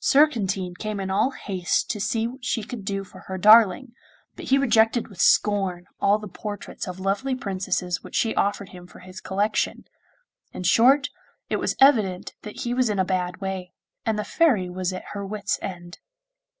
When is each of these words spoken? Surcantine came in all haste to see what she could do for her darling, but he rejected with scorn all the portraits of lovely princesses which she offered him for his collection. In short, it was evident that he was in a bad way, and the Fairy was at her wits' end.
Surcantine 0.00 0.74
came 0.74 0.98
in 0.98 1.12
all 1.12 1.30
haste 1.30 1.88
to 1.92 2.00
see 2.00 2.26
what 2.26 2.44
she 2.44 2.64
could 2.64 2.84
do 2.84 3.04
for 3.04 3.20
her 3.28 3.38
darling, 3.38 3.92
but 4.34 4.46
he 4.46 4.58
rejected 4.58 5.06
with 5.06 5.20
scorn 5.20 5.86
all 6.00 6.18
the 6.18 6.26
portraits 6.26 6.88
of 6.88 6.98
lovely 6.98 7.36
princesses 7.36 8.02
which 8.02 8.16
she 8.16 8.34
offered 8.34 8.70
him 8.70 8.88
for 8.88 8.98
his 8.98 9.20
collection. 9.20 9.84
In 10.52 10.64
short, 10.64 11.08
it 11.48 11.60
was 11.60 11.76
evident 11.80 12.34
that 12.42 12.62
he 12.62 12.74
was 12.74 12.90
in 12.90 12.98
a 12.98 13.04
bad 13.04 13.36
way, 13.36 13.70
and 14.04 14.18
the 14.18 14.24
Fairy 14.24 14.68
was 14.68 14.92
at 14.92 15.04
her 15.12 15.24
wits' 15.24 15.56
end. 15.62 16.00